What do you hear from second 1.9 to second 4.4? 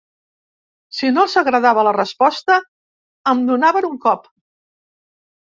resposta, em donaven un cop.